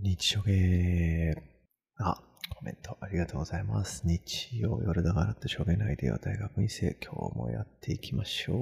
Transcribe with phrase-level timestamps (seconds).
[0.00, 1.34] 日曜ゲ。
[1.98, 2.22] あ、
[2.56, 4.06] コメントありがとうございます。
[4.06, 8.58] 日曜夜だからって証言のアイデア大学院生、今日もやっていきましょう。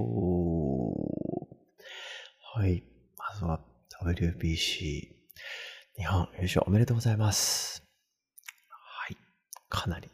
[2.58, 2.82] はい。
[3.18, 3.60] まずは
[4.02, 4.56] WBC
[5.98, 7.82] 日本優勝おめでとうございます。
[8.70, 9.16] はい。
[9.68, 10.08] かなり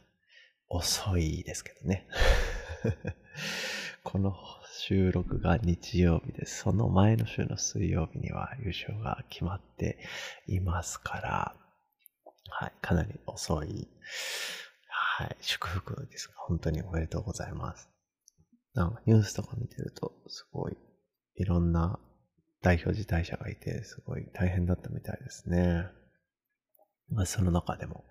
[0.69, 2.09] 遅いですけどね。
[4.03, 4.35] この
[4.85, 6.63] 収録が日曜日です。
[6.63, 9.97] その前の週の水曜日には優勝が決まって
[10.49, 11.57] いますから、
[12.51, 13.87] はい、かなり遅い、
[14.89, 17.89] はい、祝福ですが、本当におめでとうございます。
[18.75, 20.77] なんかニュースとか見てると、すごい、
[21.37, 22.01] いろんな
[22.61, 25.87] 代表辞退者がいて、すごい大変だったみたいですね。
[27.09, 28.05] まあ、その中でも、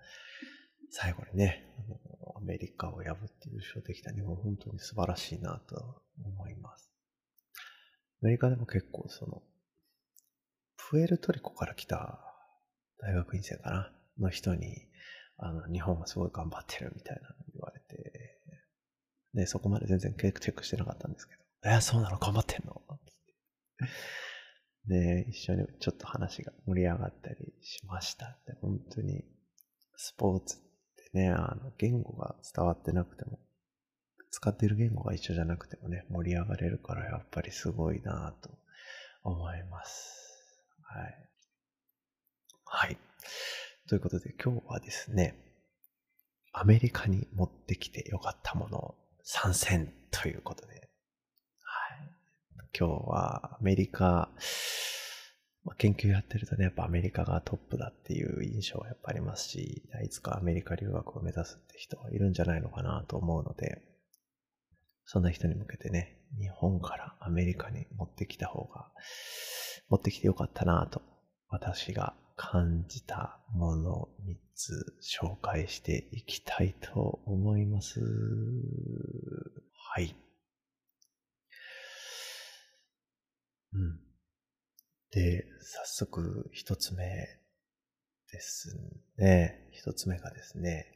[0.90, 6.02] 最後にね、あのアメリカを破って優勝できた日本、本当に素晴らしいなと。
[8.22, 9.42] アメリカでも結構その、
[10.90, 12.20] プエルトリコから来た
[13.00, 14.76] 大学院生かなの人に、
[15.38, 18.38] あの、日本はすごい頑張ってるみたいなの言われて、
[19.34, 22.18] で、そこまで全然チェックしてなかったんですけど、え、そうなの？
[22.18, 22.80] 頑張ってんの？
[24.86, 28.38] で、一緒にちょっと話が盛り上がったりしました。
[28.46, 29.24] で、本当に、
[29.96, 33.40] スポーツってね、あの、言語が伝わってなくても、
[34.32, 38.50] 使っている言語が一緒じゃなくてもね、盛り上がれるからやっぱりすごいなぁと
[39.22, 40.64] 思います。
[40.82, 41.28] はい。
[42.64, 42.96] はい。
[43.88, 45.36] ということで今日はですね、
[46.54, 50.72] アメリカに持ってきてよかったもの参戦ということで、
[51.60, 52.08] はい。
[52.76, 54.30] 今日はアメリカ、
[55.64, 63.91] まあ、研究やってるとね、やっぱアメリカがトップだっていう印象はやっぱありますし、いつかアメリカ留学を目指すって人はいるんじゃないのかなと思うので、
[65.12, 68.90] そんな人に向けてね、日本からアメリカに持ってきた方が、
[69.90, 71.02] 持ってきてよかったなと、
[71.50, 78.00] 私が感じたものを3つ紹介していきたいと思います。
[79.94, 80.16] はい。
[83.74, 84.00] うん。
[85.10, 87.04] で、早速一つ目
[88.32, 88.78] です
[89.18, 89.68] ね。
[89.72, 90.86] 一つ目がですね、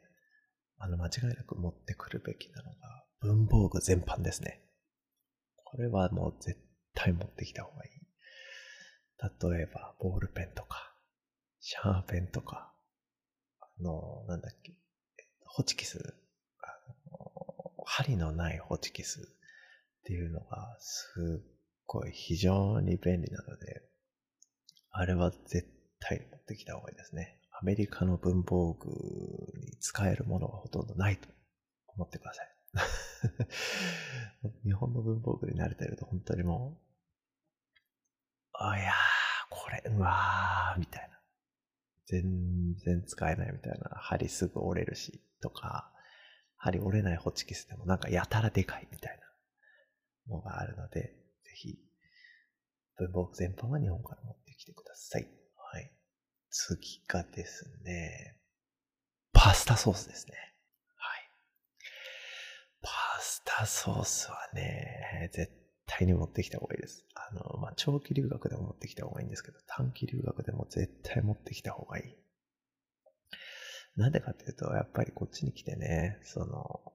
[0.79, 4.61] あの、間違いなく持ってくるべきなのが、文房具全般ですね。
[5.65, 6.59] これはもう絶
[6.95, 7.97] 対持ってきた方がいい。
[9.19, 10.95] 例えば、ボールペンとか、
[11.61, 12.73] シャーペンとか、
[13.61, 14.75] あの、なんだっけ、
[15.41, 16.15] ホチキス、
[16.61, 16.67] あ
[17.11, 19.23] の針のないホチキスっ
[20.05, 21.57] ていうのがすっ
[21.87, 23.83] ごい非常に便利なので、
[24.91, 25.67] あれは絶
[25.99, 27.41] 対持ってきた方がいいですね。
[27.59, 28.91] アメリカの文房具
[29.61, 31.29] に使えるものはほとんどないと
[31.89, 32.56] 思ってください。
[34.65, 36.87] 日本の文房具に慣れてると本当にもう、
[38.59, 38.95] あ、いやー、
[39.51, 41.17] これ、うわー、みたいな。
[42.07, 43.91] 全然使えないみたいな。
[43.97, 45.93] 針すぐ折れるし、とか、
[46.57, 49.19] 針折れないホチキスでもなんかやたらでかいみたい
[50.29, 51.01] なのがあるので、
[51.45, 51.79] ぜひ、
[52.97, 55.29] 文房具全般は日本から持ってきてください。
[55.73, 55.93] はい。
[56.51, 58.39] 次がですね、
[59.33, 60.35] パスタソースですね。
[60.97, 61.31] はい。
[62.81, 65.51] パスタソースはね、絶
[65.87, 67.07] 対に持ってきた方がいいです。
[67.15, 72.05] あの、まあ、長期留学でも持ってきた方がいいんですけど、短期留学でも絶対持ってきた方がいい。
[73.97, 76.93] なんでかっていうと、やっぱりこっちに来てね、その、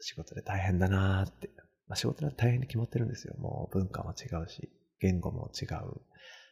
[0.00, 1.48] 仕事で大変だなーって。
[1.86, 3.34] まあ、仕事で大変に決まってるんですよ。
[3.38, 4.68] もう文化も違うし、
[4.98, 6.00] 言語も違う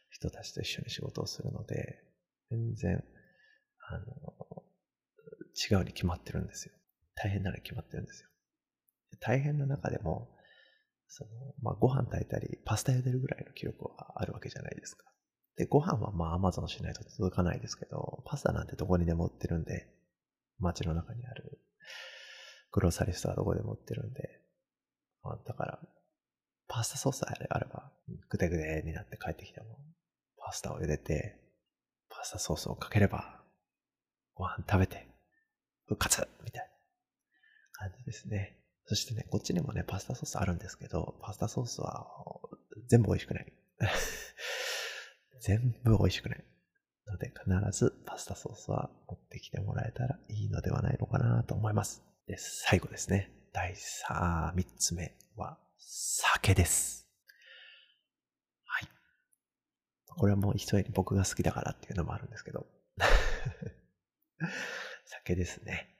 [0.09, 2.01] 人たちと一緒に仕事をするので、
[2.49, 3.03] 全然、
[3.89, 4.05] あの、
[5.53, 6.73] 違うに決まってるんですよ。
[7.15, 8.29] 大変なのに決まってるんですよ。
[9.17, 10.29] 大変な中でも、
[11.07, 11.29] その、
[11.61, 15.05] まあ、ご飯炊いたり、パスタ茹でるぐらいの記録はあるわけじゃないですか。
[15.57, 19.87] で、ご飯はまあ、アマゾンしないと届かないですけど、パスタなんてどこにでも売ってるんで、
[20.59, 21.59] 街の中にある、
[22.71, 24.41] グローサリストはどこでも売ってるんで、
[25.21, 25.79] まあ、だから、
[26.67, 27.91] パスタソースあれあれば、
[28.29, 29.77] ぐでぐでになって帰ってきても、
[30.43, 31.39] パスタを茹でて、
[32.09, 33.43] パスタソースをかければ、
[34.33, 35.07] ご飯食べて、
[35.85, 36.69] 復活みたいな
[37.73, 38.62] 感じですね。
[38.85, 42.07] そしてね、こっちにもね、パスタソースあるんですけど、パスタソースは
[42.89, 43.53] 全部美味しくない。
[45.41, 46.43] 全部美味しくない。
[47.07, 52.01] ので、必ずパスタソースは持ってきてもらえたらいいのではないのかなと思います。
[52.27, 53.31] で、最後ですね。
[53.51, 57.07] 第3、3つ目は、酒です。
[58.65, 58.89] はい。
[60.07, 62.65] これはもう一重に僕が好きだからっていうのもあるんですけど。
[65.05, 65.92] 酒ですね。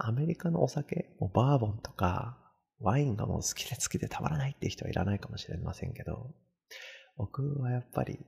[0.00, 2.38] アメリカのお酒、もうバーボンとか、
[2.80, 6.34] ワインがもう好きで好きでたまらないって人はいらないかもしれませんけど、
[7.16, 8.24] 僕はやっぱり、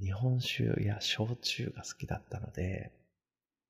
[0.00, 2.90] 日本酒や焼酎が好きだったので、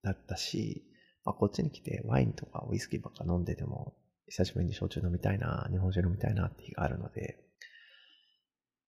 [0.02, 0.84] だったし、
[1.24, 3.96] まあ、こっちに来てワインとかウイスキーばっか飲んでても、
[4.28, 7.38] 久しぶりに焼酎飲みたいな、日本酒飲みたいなって日があるので、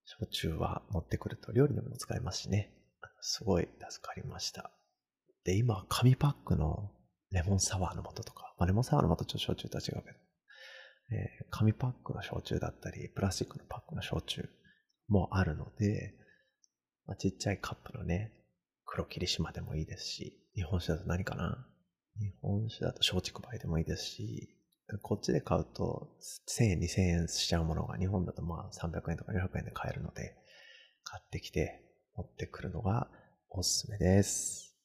[0.05, 2.73] 焼酎は持ってくると料理にも使えますしね。
[3.21, 4.71] すごい助かりました。
[5.43, 6.93] で、今、紙パックの
[7.33, 10.19] レモンサワーの素とか、まあ、レモンサワーの素と焼酎とは違うけど、
[11.13, 14.49] えー、紙パックの焼酎だったり、プラスチックのパックの焼酎
[15.09, 16.15] もあるので、
[17.07, 18.33] まあ、ちっちゃいカップのね、
[18.85, 21.67] 黒霧島でもいいですし、日本酒だと何かな？
[22.19, 24.49] 日本酒だと松竹梅でもいいですし、
[25.03, 26.09] こっちで買うと
[26.49, 30.37] 1000円、2000円しちゃうものが日本だとまあ300円とか400円で買えるので、
[31.05, 31.83] 買ってきて
[32.15, 33.09] 持ってくるのが
[33.51, 34.76] おすすめです。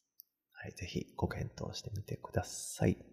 [0.62, 2.96] はい、ぜひご検討してみてください。
[3.00, 3.04] あ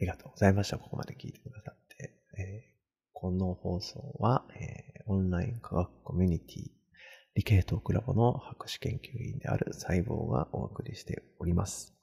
[0.00, 0.78] りがとうございました。
[0.78, 2.14] ここまで聞いてくださって。
[2.38, 2.70] えー、
[3.12, 6.70] この放送は、えー、オンライン科学コミュニティ
[7.34, 11.94] 理系トークラボの博士研究員である細胞がお送りしております。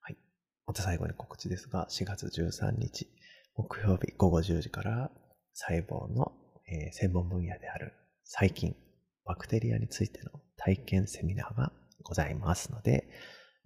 [0.00, 0.16] はい。
[0.66, 3.08] また最後に告知ですが、4月13日、
[3.56, 5.10] 木曜日午後10時から
[5.52, 6.32] 細胞の、
[6.66, 7.92] えー、専門分野である
[8.24, 8.74] 細菌、
[9.26, 13.08] バクテリアについての体験セミナーがございますので、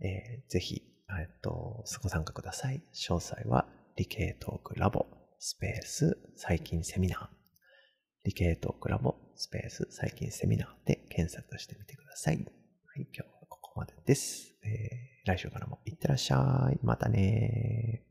[0.00, 2.82] えー、ぜひ、えっと、ご参加ください。
[2.92, 3.66] 詳細は
[3.96, 5.06] 理系トークラボ
[5.38, 7.28] スペース最近セミナー
[8.24, 12.36] 理系トークラボスペース最近セミナーで検索してみてください。
[12.36, 14.54] はい、今日はここまでです。
[14.64, 16.78] えー、来週からもいってらっしゃい。
[16.82, 18.04] またね